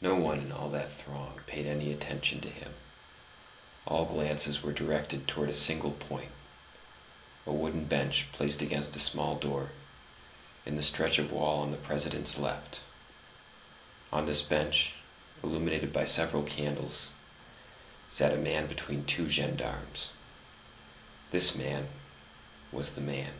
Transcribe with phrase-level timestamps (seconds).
[0.00, 2.72] No one in all that throng paid any attention to him;
[3.84, 6.32] all glances were directed towards a single point,
[7.44, 9.72] a wooden bench placed against a small door,
[10.64, 12.80] in the stretch of wall on the President's left;
[14.10, 14.94] on this bench,
[15.42, 17.10] illuminated by several candles,
[18.08, 20.12] sat a man between two gendarmes.
[21.30, 21.90] This man
[22.72, 23.34] was the man.